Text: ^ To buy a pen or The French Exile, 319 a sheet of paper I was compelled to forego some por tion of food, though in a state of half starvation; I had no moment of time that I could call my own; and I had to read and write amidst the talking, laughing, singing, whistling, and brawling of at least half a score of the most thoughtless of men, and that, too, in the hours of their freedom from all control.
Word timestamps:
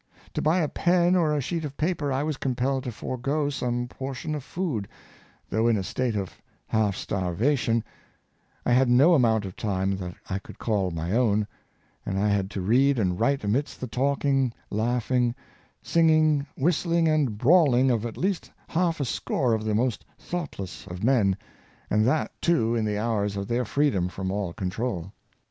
^ 0.29 0.33
To 0.33 0.41
buy 0.41 0.61
a 0.61 0.67
pen 0.67 1.15
or 1.15 1.27
The 1.29 1.33
French 1.35 1.53
Exile, 1.53 1.69
319 1.69 1.69
a 1.69 1.69
sheet 1.69 1.69
of 1.69 1.77
paper 2.07 2.11
I 2.11 2.23
was 2.23 2.37
compelled 2.37 2.83
to 2.85 2.91
forego 2.91 3.49
some 3.51 3.87
por 3.87 4.15
tion 4.15 4.33
of 4.33 4.43
food, 4.43 4.87
though 5.51 5.67
in 5.67 5.77
a 5.77 5.83
state 5.83 6.15
of 6.15 6.41
half 6.65 6.95
starvation; 6.95 7.83
I 8.65 8.71
had 8.71 8.89
no 8.89 9.11
moment 9.19 9.45
of 9.45 9.55
time 9.55 9.97
that 9.97 10.15
I 10.27 10.39
could 10.39 10.57
call 10.57 10.89
my 10.89 11.11
own; 11.11 11.45
and 12.03 12.17
I 12.17 12.29
had 12.29 12.49
to 12.49 12.61
read 12.61 12.97
and 12.97 13.19
write 13.19 13.43
amidst 13.43 13.79
the 13.79 13.85
talking, 13.85 14.51
laughing, 14.71 15.35
singing, 15.83 16.47
whistling, 16.57 17.07
and 17.07 17.37
brawling 17.37 17.91
of 17.91 18.03
at 18.03 18.17
least 18.17 18.49
half 18.69 18.99
a 19.01 19.05
score 19.05 19.53
of 19.53 19.63
the 19.65 19.75
most 19.75 20.03
thoughtless 20.17 20.87
of 20.87 21.03
men, 21.03 21.37
and 21.91 22.07
that, 22.07 22.31
too, 22.41 22.73
in 22.73 22.85
the 22.85 22.97
hours 22.97 23.37
of 23.37 23.47
their 23.47 23.65
freedom 23.65 24.09
from 24.09 24.31
all 24.31 24.51
control. 24.51 25.11